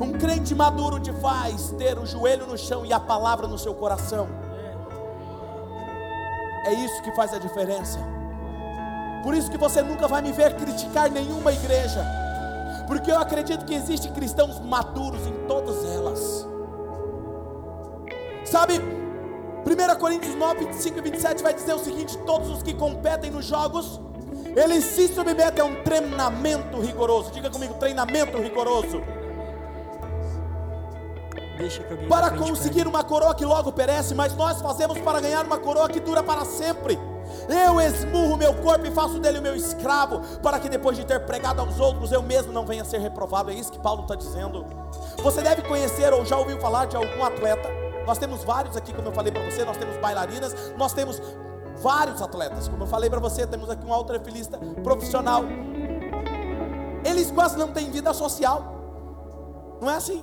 [0.00, 3.74] Um crente maduro te faz ter o joelho no chão e a palavra no seu
[3.74, 4.47] coração.
[6.68, 7.98] É isso que faz a diferença.
[9.22, 12.04] Por isso que você nunca vai me ver criticar nenhuma igreja,
[12.86, 16.46] porque eu acredito que existem cristãos maduros em todas elas.
[18.44, 23.30] Sabe, 1 Coríntios 9, 25 e 27 vai dizer o seguinte: todos os que competem
[23.30, 23.98] nos jogos,
[24.54, 27.30] eles se submetem a um treinamento rigoroso.
[27.30, 29.02] Diga comigo, treinamento rigoroso
[32.08, 36.00] para conseguir uma coroa que logo perece, mas nós fazemos para ganhar uma coroa que
[36.00, 36.98] dura para sempre.
[37.48, 41.20] Eu esmurro meu corpo e faço dele o meu escravo, para que depois de ter
[41.20, 43.50] pregado aos outros, eu mesmo não venha ser reprovado.
[43.50, 44.64] É isso que Paulo está dizendo.
[45.22, 47.68] Você deve conhecer ou já ouviu falar de algum atleta.
[48.06, 51.20] Nós temos vários aqui, como eu falei para você, nós temos bailarinas, nós temos
[51.82, 52.68] vários atletas.
[52.68, 55.44] Como eu falei para você, temos aqui um alterofilista profissional.
[57.04, 58.62] Eles quase não têm vida social.
[59.80, 60.22] Não é assim?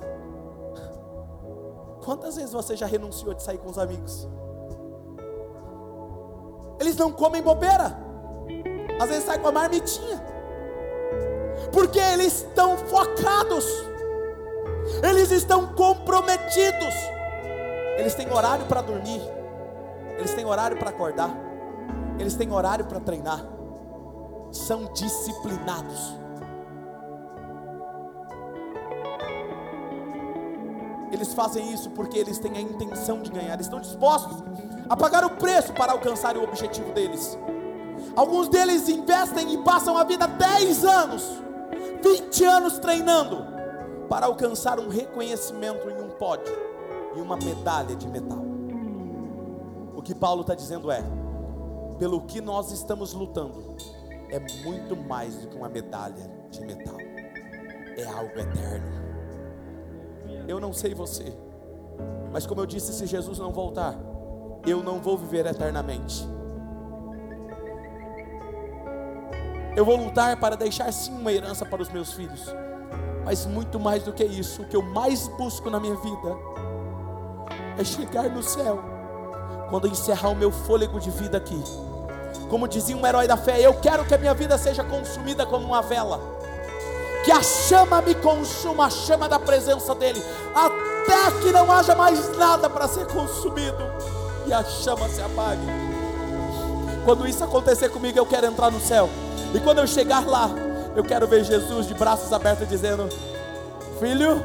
[2.06, 4.28] Quantas vezes você já renunciou de sair com os amigos?
[6.78, 7.98] Eles não comem bobeira.
[9.00, 10.24] Às vezes sai com a marmitinha.
[11.72, 13.66] Porque eles estão focados.
[15.02, 16.94] Eles estão comprometidos.
[17.98, 19.20] Eles têm horário para dormir.
[20.16, 21.36] Eles têm horário para acordar.
[22.20, 23.44] Eles têm horário para treinar.
[24.52, 26.25] São disciplinados.
[31.16, 34.36] Eles fazem isso porque eles têm a intenção de ganhar, eles estão dispostos
[34.86, 37.38] a pagar o preço para alcançar o objetivo deles.
[38.14, 41.42] Alguns deles investem e passam a vida 10 anos,
[42.02, 43.46] 20 anos treinando
[44.10, 46.54] para alcançar um reconhecimento em um pódio
[47.16, 48.44] e uma medalha de metal.
[49.96, 51.02] O que Paulo está dizendo é:
[51.98, 53.74] pelo que nós estamos lutando,
[54.28, 56.98] é muito mais do que uma medalha de metal,
[57.96, 59.15] é algo eterno.
[60.48, 61.32] Eu não sei você,
[62.32, 63.94] mas como eu disse, se Jesus não voltar,
[64.66, 66.26] eu não vou viver eternamente.
[69.76, 72.46] Eu vou lutar para deixar sim uma herança para os meus filhos,
[73.24, 76.36] mas muito mais do que isso, o que eu mais busco na minha vida
[77.78, 78.78] é chegar no céu,
[79.68, 81.62] quando encerrar o meu fôlego de vida aqui.
[82.48, 85.66] Como dizia um herói da fé, eu quero que a minha vida seja consumida como
[85.66, 86.20] uma vela,
[87.26, 90.22] que a chama me consuma, a chama da presença dEle,
[90.54, 93.82] até que não haja mais nada para ser consumido
[94.46, 95.66] e a chama se apague.
[97.04, 99.10] Quando isso acontecer comigo, eu quero entrar no céu.
[99.52, 100.48] E quando eu chegar lá,
[100.94, 103.08] eu quero ver Jesus de braços abertos dizendo:
[103.98, 104.40] Filho,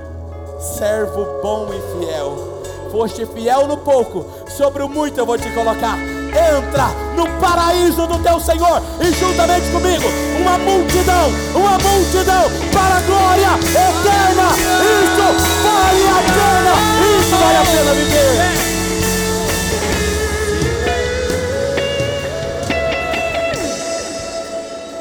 [0.59, 2.61] servo bom e fiel.
[2.91, 5.97] Foste fiel no pouco, sobre o muito eu vou te colocar.
[6.31, 10.07] Entra no paraíso do teu Senhor e juntamente comigo
[10.39, 14.55] uma multidão, uma multidão para a glória eterna.
[14.81, 15.25] Isso
[15.63, 16.73] vale a pena,
[17.19, 18.71] isso vale a pena viver.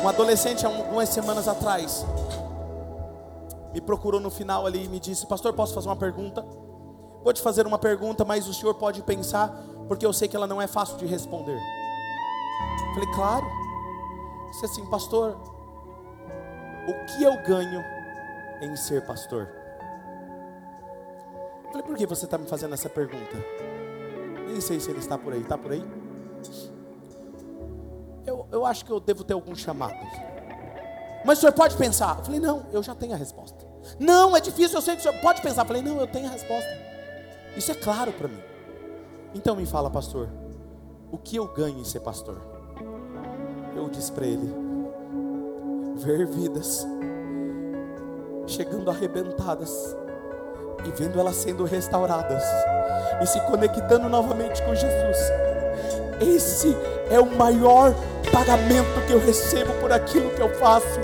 [0.03, 2.05] Um adolescente, há semanas atrás,
[3.73, 6.45] me procurou no final ali e me disse: Pastor, posso fazer uma pergunta?
[7.23, 9.55] Vou te fazer uma pergunta, mas o senhor pode pensar,
[9.91, 11.61] porque eu sei que ela não é fácil de responder.
[12.95, 13.45] Falei, claro.
[14.53, 15.37] Disse assim, pastor,
[16.87, 17.83] o que eu ganho
[18.63, 19.49] em ser pastor?
[21.73, 23.37] Falei, por que você está me fazendo essa pergunta?
[24.47, 25.85] Nem sei se ele está por aí, está por aí?
[28.25, 29.99] eu, eu acho que eu devo ter algum chamado.
[31.25, 32.19] Mas o senhor pode pensar?
[32.19, 33.67] Eu falei, não, eu já tenho a resposta.
[33.99, 35.63] Não, é difícil, eu sei que o senhor pode pensar.
[35.63, 36.71] Eu falei, não, eu tenho a resposta.
[37.57, 38.51] Isso é claro para mim.
[39.35, 40.29] Então me fala, pastor,
[41.13, 42.37] o que eu ganho em ser pastor?
[43.77, 44.53] Eu disse para ele:
[45.97, 46.87] ver vidas
[48.47, 49.97] chegando arrebentadas
[50.85, 52.43] e vendo elas sendo restauradas
[53.23, 55.17] e se conectando novamente com Jesus.
[56.21, 56.77] Esse
[57.11, 57.95] é o maior
[58.33, 61.01] pagamento que eu recebo por aquilo que eu faço.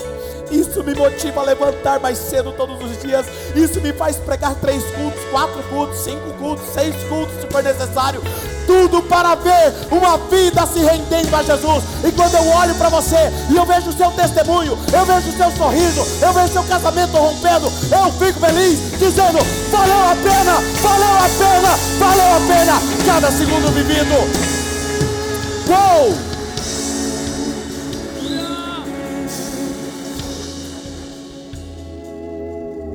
[0.51, 3.25] Isso me motiva a levantar mais cedo todos os dias.
[3.55, 8.21] Isso me faz pregar três cultos, quatro cultos, cinco cultos, seis cultos, se for necessário.
[8.65, 11.83] Tudo para ver uma vida se rendendo a Jesus.
[12.05, 15.37] E quando eu olho para você e eu vejo o seu testemunho, eu vejo o
[15.37, 19.39] seu sorriso, eu vejo o seu casamento rompendo, eu fico feliz, dizendo:
[19.71, 22.73] valeu a pena, valeu a pena, valeu a pena
[23.05, 24.15] cada segundo vivido.
[25.69, 26.17] Uou!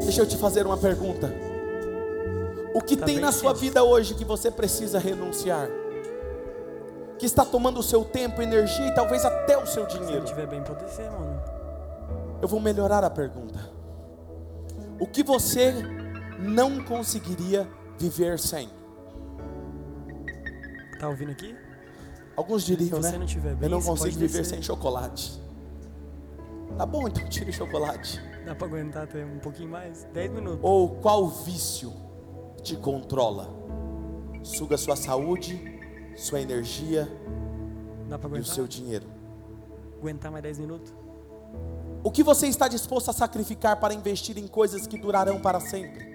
[0.02, 1.51] Deixa eu te fazer uma pergunta.
[2.74, 5.68] O que Tá tem na sua vida hoje que você precisa renunciar?
[7.18, 10.18] Que está tomando o seu tempo, energia e talvez até o seu Se dinheiro?
[10.18, 11.40] ele tiver bem, pode ser, mano.
[12.40, 13.70] Eu vou melhorar a pergunta.
[14.98, 15.74] O que você
[16.38, 18.68] não conseguiria viver sem?
[20.98, 21.54] Tá ouvindo aqui?
[22.36, 23.18] Alguns diriam, Se você né?
[23.18, 25.40] não bem, Eu não consigo viver sem chocolate.
[26.78, 28.20] Tá bom, então tire o chocolate.
[28.44, 30.04] Dá pra aguentar até um pouquinho mais?
[30.12, 30.60] 10 minutos.
[30.62, 31.92] Ou qual vício
[32.62, 33.48] te controla?
[34.42, 35.80] Suga sua saúde,
[36.16, 37.08] sua energia
[38.34, 39.06] e o seu dinheiro.
[39.98, 40.92] Aguentar mais 10 minutos?
[42.04, 46.12] O que você está disposto a sacrificar para investir em coisas que durarão para sempre?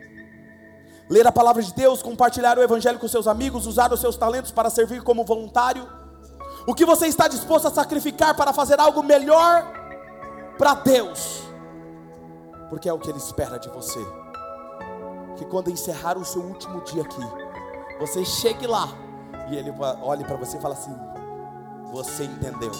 [1.09, 4.51] Ler a palavra de Deus, compartilhar o evangelho com seus amigos, usar os seus talentos
[4.51, 5.87] para servir como voluntário?
[6.67, 9.65] O que você está disposto a sacrificar para fazer algo melhor
[10.57, 11.43] para Deus?
[12.69, 14.05] Porque é o que Ele espera de você.
[15.37, 17.21] Que quando encerrar o seu último dia aqui,
[17.99, 18.89] você chegue lá
[19.49, 19.71] e Ele
[20.01, 20.95] olhe para você e fale assim:
[21.93, 22.71] Você entendeu?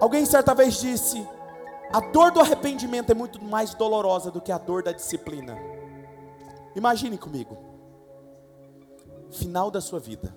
[0.00, 1.26] Alguém certa vez disse:
[1.94, 5.56] a dor do arrependimento é muito mais dolorosa do que a dor da disciplina.
[6.74, 7.56] Imagine comigo.
[9.30, 10.36] Final da sua vida.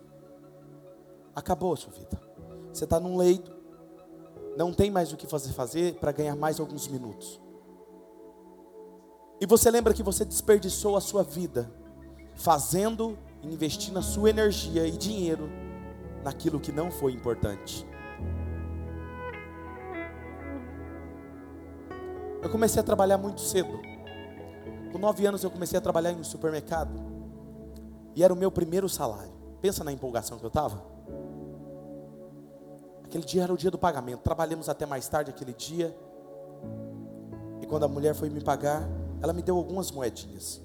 [1.36, 2.21] Acabou a sua vida.
[2.71, 3.51] Você está num leito.
[4.55, 7.41] Não tem mais o que fazer fazer para ganhar mais alguns minutos.
[9.39, 11.71] E você lembra que você desperdiçou a sua vida
[12.35, 15.49] fazendo investindo a sua energia e dinheiro
[16.23, 17.88] naquilo que não foi importante.
[22.41, 23.79] Eu comecei a trabalhar muito cedo.
[24.91, 26.91] Com nove anos eu comecei a trabalhar em um supermercado.
[28.15, 29.33] E era o meu primeiro salário.
[29.61, 30.83] Pensa na empolgação que eu estava.
[33.03, 34.21] Aquele dia era o dia do pagamento.
[34.21, 35.95] Trabalhamos até mais tarde aquele dia.
[37.61, 38.88] E quando a mulher foi me pagar,
[39.22, 40.61] ela me deu algumas moedinhas.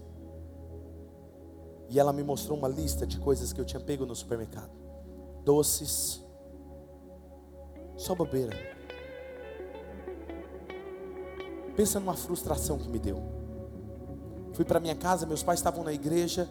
[1.88, 4.70] E ela me mostrou uma lista de coisas que eu tinha pego no supermercado:
[5.44, 6.22] doces,
[7.96, 8.57] só bobeira.
[11.76, 13.22] Pensa numa frustração que me deu.
[14.53, 16.48] Fui para minha casa, meus pais estavam na igreja.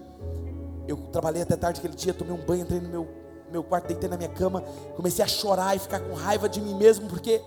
[0.87, 3.07] Eu trabalhei até tarde aquele dia, tomei um banho, entrei no meu,
[3.51, 4.61] meu quarto, deitei na minha cama,
[4.95, 7.41] comecei a chorar e ficar com raiva de mim mesmo, porque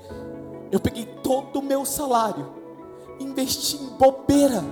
[0.70, 2.63] eu peguei todo o meu salário,
[3.20, 4.62] investi em bobeira.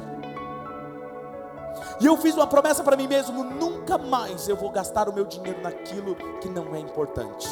[2.01, 5.24] E eu fiz uma promessa para mim mesmo: nunca mais eu vou gastar o meu
[5.24, 7.49] dinheiro naquilo que não é importante.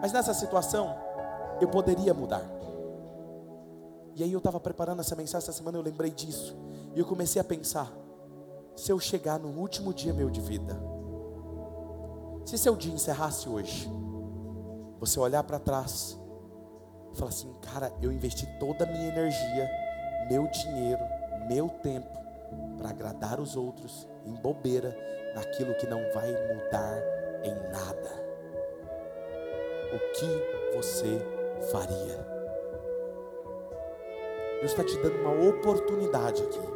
[0.00, 0.94] Mas nessa situação,
[1.60, 2.42] eu poderia mudar.
[4.14, 6.56] E aí eu estava preparando essa mensagem essa semana, eu lembrei disso.
[6.94, 7.90] E eu comecei a pensar:
[8.74, 10.80] se eu chegar no último dia meu de vida,
[12.44, 13.90] se seu dia encerrasse hoje,
[15.00, 16.18] você olhar para trás
[17.16, 19.68] falar assim, cara, eu investi toda a minha energia,
[20.28, 21.02] meu dinheiro,
[21.48, 22.16] meu tempo
[22.78, 24.96] para agradar os outros em bobeira,
[25.34, 27.02] naquilo que não vai mudar
[27.42, 28.26] em nada.
[29.92, 31.18] O que você
[31.70, 32.36] faria?
[34.60, 36.75] Deus está te dando uma oportunidade aqui.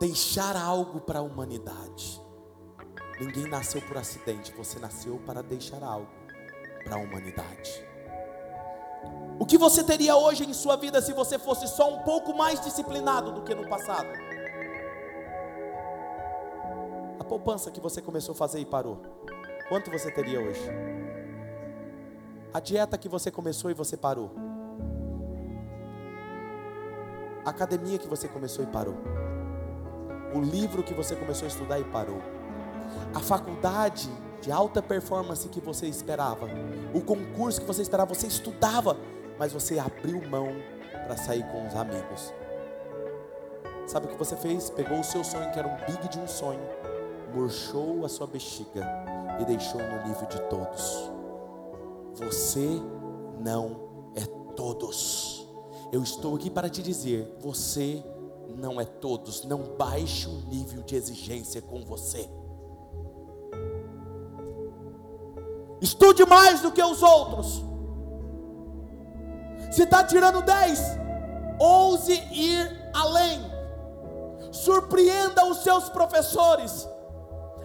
[0.00, 2.22] Deixar algo para a humanidade.
[3.20, 6.08] Ninguém nasceu por acidente, você nasceu para deixar algo
[6.84, 7.84] para a humanidade.
[9.40, 12.60] O que você teria hoje em sua vida se você fosse só um pouco mais
[12.60, 14.08] disciplinado do que no passado?
[17.18, 19.02] A poupança que você começou a fazer e parou.
[19.68, 20.62] Quanto você teria hoje?
[22.54, 24.30] A dieta que você começou e você parou.
[27.44, 28.96] A academia que você começou e parou.
[30.34, 32.20] O livro que você começou a estudar e parou.
[33.14, 34.10] A faculdade
[34.40, 36.46] de alta performance que você esperava.
[36.94, 38.96] O concurso que você esperava, você estudava,
[39.38, 40.48] mas você abriu mão
[41.06, 42.32] para sair com os amigos.
[43.86, 44.68] Sabe o que você fez?
[44.70, 46.60] Pegou o seu sonho, que era um big de um sonho,
[47.34, 48.86] murchou a sua bexiga
[49.40, 51.10] e deixou no nível de todos.
[52.14, 52.82] Você
[53.40, 55.48] não é todos.
[55.90, 58.04] Eu estou aqui para te dizer: você
[58.48, 59.44] não é todos.
[59.44, 62.28] Não baixe o nível de exigência com você.
[65.80, 67.64] Estude mais do que os outros.
[69.70, 70.80] Se está tirando 10,
[71.60, 73.40] ouse ir além.
[74.50, 76.88] Surpreenda os seus professores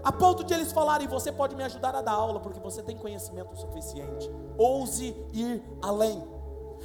[0.03, 2.97] a ponto de eles falarem: Você pode me ajudar a dar aula, porque você tem
[2.97, 4.29] conhecimento suficiente.
[4.57, 6.21] Ouse ir além.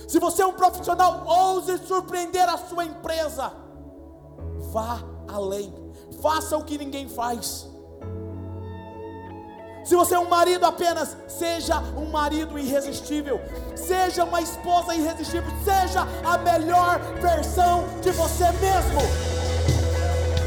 [0.07, 3.53] Se você é um profissional, ouse surpreender a sua empresa.
[4.73, 5.73] Vá além.
[6.23, 7.67] Faça o que ninguém faz.
[9.85, 13.41] Se você é um marido apenas, seja um marido irresistível.
[13.75, 15.51] Seja uma esposa irresistível.
[15.65, 19.01] Seja a melhor versão de você mesmo.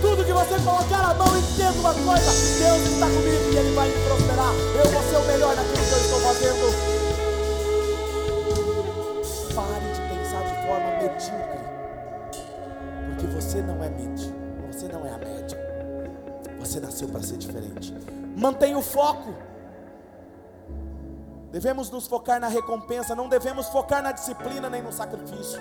[0.01, 3.87] Tudo que você colocar a mão, entenda uma coisa: Deus está comigo e Ele vai
[3.87, 4.53] me prosperar.
[4.75, 7.01] Eu vou ser o melhor naquilo que eu estou fazendo.
[9.55, 11.60] Pare de pensar de forma medíocre,
[13.21, 14.33] porque você não é medíocre,
[14.71, 15.57] você não é a média.
[16.59, 17.93] Você nasceu para ser diferente.
[18.35, 19.35] Mantenha o foco.
[21.51, 25.59] Devemos nos focar na recompensa, não devemos focar na disciplina nem no sacrifício.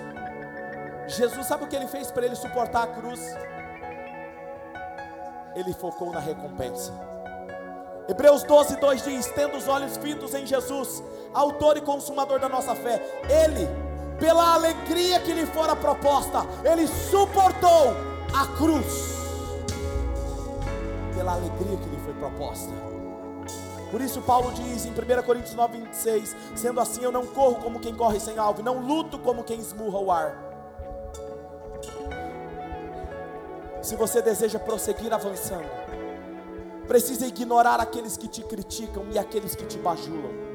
[1.07, 3.19] Jesus, sabe o que ele fez para ele suportar a cruz?
[5.53, 6.93] ele focou na recompensa.
[8.07, 11.03] Hebreus 12, 2 diz: Tendo os olhos fitos em Jesus,
[11.33, 13.67] Autor e Consumador da nossa fé, Ele,
[14.21, 17.93] pela alegria que lhe fora proposta, Ele suportou
[18.33, 19.17] a cruz,
[21.13, 22.71] pela alegria que lhe foi proposta.
[23.91, 27.79] Por isso, Paulo diz em 1 Coríntios 9, 26: Sendo assim, eu não corro como
[27.79, 30.51] quem corre sem alvo, não luto como quem esmurra o ar
[33.81, 35.67] Se você deseja prosseguir avançando,
[36.87, 40.50] precisa ignorar aqueles que te criticam e aqueles que te bajulam.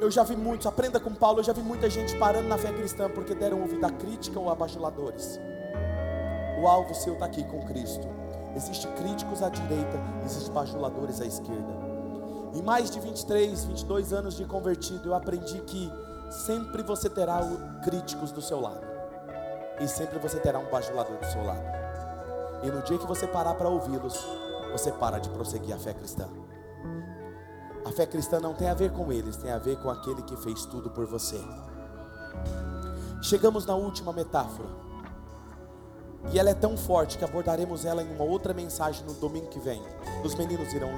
[0.00, 2.72] Eu já vi muitos, aprenda com Paulo, eu já vi muita gente parando na fé
[2.72, 5.40] cristã porque deram ouvido a crítica ou a bajuladores.
[6.62, 8.06] O alvo seu está aqui com Cristo.
[8.54, 11.88] Existem críticos à direita, existem bajuladores à esquerda.
[12.54, 15.92] Em mais de 23, 22 anos de convertido, eu aprendi que
[16.30, 17.40] sempre você terá
[17.82, 18.86] críticos do seu lado.
[19.80, 21.64] E sempre você terá um bajulador do seu lado.
[22.62, 24.16] E no dia que você parar para ouvi-los,
[24.70, 26.28] você para de prosseguir a fé cristã.
[27.88, 30.36] A fé cristã não tem a ver com eles, tem a ver com aquele que
[30.36, 31.40] fez tudo por você.
[33.22, 34.68] Chegamos na última metáfora.
[36.30, 39.58] E ela é tão forte que abordaremos ela em uma outra mensagem no domingo que
[39.58, 39.82] vem.
[40.22, 40.90] Os meninos irão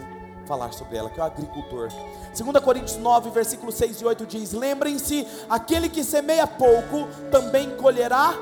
[0.49, 1.91] falar sobre ela, que é o agricultor.
[2.37, 8.35] 2 Coríntios 9, versículos 6 e 8 diz: Lembrem-se, aquele que semeia pouco também colherá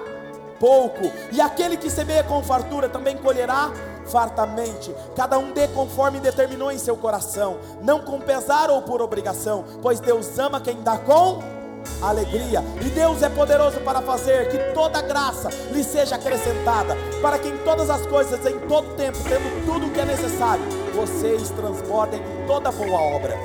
[0.59, 3.70] pouco, e aquele que semeia com fartura também colherá
[4.09, 4.95] fartamente.
[5.15, 10.01] Cada um dê conforme determinou em seu coração, não com pesar ou por obrigação, pois
[10.01, 11.41] Deus ama quem dá com
[12.03, 12.63] alegria.
[12.81, 17.57] E Deus é poderoso para fazer que toda graça lhe seja acrescentada, para que em
[17.59, 22.47] todas as coisas, em todo tempo, tendo tudo o que é necessário, vocês transbordem em
[22.47, 23.37] toda boa obra.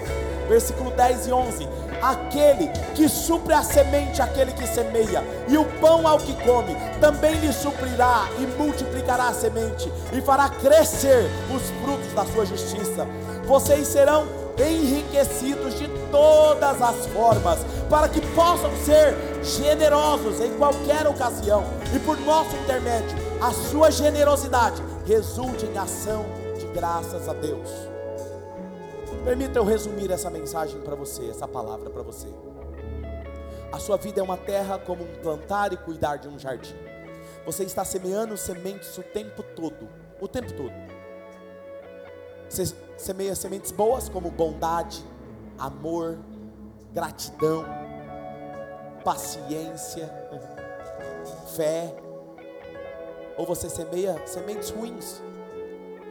[0.47, 1.69] Versículo 10 e 11:
[2.03, 7.33] Aquele que supre a semente àquele que semeia, e o pão ao que come, também
[7.35, 13.07] lhe suprirá e multiplicará a semente, e fará crescer os frutos da sua justiça.
[13.45, 14.27] Vocês serão
[14.59, 21.63] enriquecidos de todas as formas, para que possam ser generosos em qualquer ocasião,
[21.95, 26.25] e por nosso intermédio, a sua generosidade resulte em ação
[26.59, 27.92] de graças a Deus.
[29.23, 32.27] Permita eu resumir essa mensagem para você, essa palavra para você.
[33.71, 36.75] A sua vida é uma terra como um plantar e cuidar de um jardim.
[37.45, 39.87] Você está semeando sementes o tempo todo,
[40.19, 40.73] o tempo todo.
[42.49, 45.03] Você semeia sementes boas como bondade,
[45.57, 46.19] amor,
[46.91, 47.65] gratidão,
[49.05, 50.07] paciência,
[51.55, 51.95] fé.
[53.37, 55.23] Ou você semeia sementes ruins,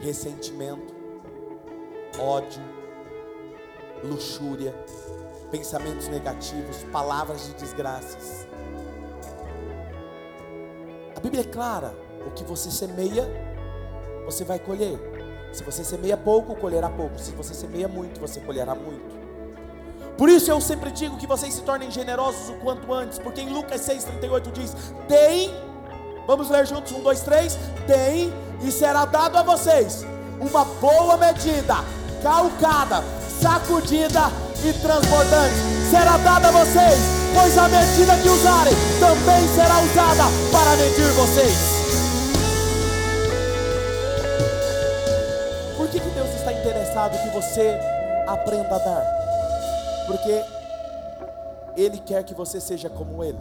[0.01, 0.95] ressentimento,
[2.19, 2.82] ódio,
[4.03, 4.75] luxúria,
[5.51, 8.47] pensamentos negativos, palavras de desgraças.
[11.17, 11.95] A Bíblia é clara:
[12.27, 13.29] o que você semeia,
[14.25, 14.99] você vai colher.
[15.53, 17.19] Se você semeia pouco, colherá pouco.
[17.19, 19.21] Se você semeia muito, você colherá muito.
[20.17, 23.51] Por isso eu sempre digo que vocês se tornem generosos o quanto antes, porque em
[23.51, 24.75] Lucas 6,38 diz:
[25.09, 25.51] Deem,
[26.27, 28.33] vamos ler juntos, um, dois, três, deem,
[28.63, 30.07] e será dado a vocês
[30.41, 31.77] uma boa medida,
[32.23, 33.03] calcada,
[33.43, 34.31] sacudida
[34.65, 35.57] e transbordante.
[35.91, 36.99] Será dada a vocês,
[37.35, 40.23] pois a medida que usarem também será usada
[40.53, 41.83] para medir vocês.
[45.77, 47.77] Por que, que Deus está interessado que você
[48.29, 49.05] aprenda a dar?
[50.07, 50.45] Porque
[51.77, 53.41] Ele quer que você seja como Ele.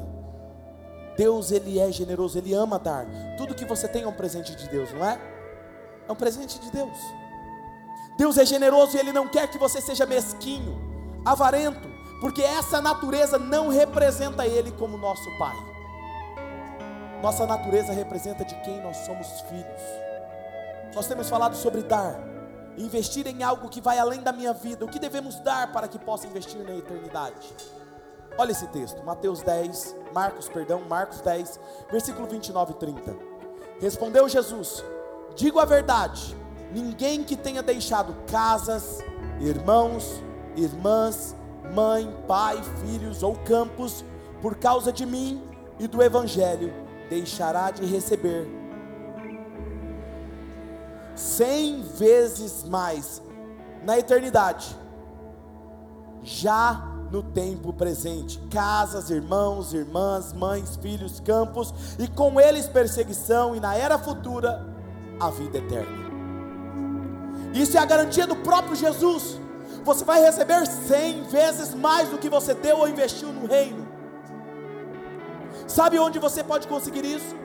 [1.15, 3.05] Deus, Ele é generoso, Ele ama dar.
[3.37, 5.19] Tudo que você tem é um presente de Deus, não é?
[6.09, 7.20] É um presente de Deus.
[8.22, 10.80] Deus é generoso e Ele não quer que você seja mesquinho,
[11.26, 15.55] avarento, porque essa natureza não representa Ele como nosso Pai.
[17.24, 19.82] Nossa natureza representa de quem nós somos filhos.
[20.93, 22.15] Nós temos falado sobre dar,
[22.78, 24.86] investir em algo que vai além da minha vida.
[24.86, 27.55] O que devemos dar para que possa investir na eternidade?
[28.38, 31.59] Olha esse texto, Mateus 10, Marcos, perdão, Marcos 10,
[31.89, 33.17] versículo 29 e 30.
[33.80, 34.86] Respondeu Jesus:
[35.36, 36.39] Digo a verdade,
[36.74, 38.99] ninguém que tenha deixado casas,
[39.39, 40.22] irmãos,
[40.55, 41.36] irmãs,
[41.74, 44.03] mãe, pai, filhos ou campos,
[44.41, 45.41] por causa de mim
[45.80, 46.74] e do Evangelho,
[47.09, 48.61] deixará de receber
[51.15, 53.22] cem vezes mais
[53.84, 54.76] na eternidade,
[56.24, 63.59] já no tempo presente, casas, irmãos, irmãs, mães, filhos, campos, e com eles perseguição, e
[63.59, 64.65] na era futura,
[65.19, 66.11] a vida eterna.
[67.53, 69.39] Isso é a garantia do próprio Jesus.
[69.83, 73.87] Você vai receber cem vezes mais do que você deu ou investiu no reino.
[75.67, 77.35] Sabe onde você pode conseguir isso?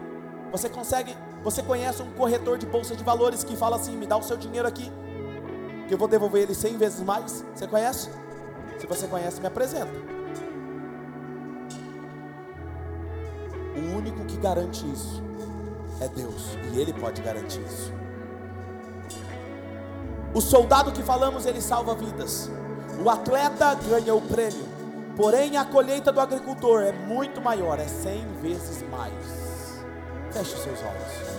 [0.53, 4.17] Você consegue, você conhece um corretor de bolsa de valores que fala assim: me dá
[4.17, 4.93] o seu dinheiro aqui,
[5.89, 7.45] que eu vou devolver ele cem vezes mais.
[7.55, 8.11] Você conhece?
[8.79, 9.93] Se você conhece, me apresenta.
[13.77, 15.23] O único que garante isso
[16.01, 17.93] é Deus, e Ele pode garantir isso.
[20.37, 22.51] O soldado que falamos, ele salva vidas.
[23.03, 24.67] O atleta ganha o prêmio.
[25.17, 29.83] Porém, a colheita do agricultor é muito maior, é cem vezes mais.
[30.31, 31.36] Feche seus olhos.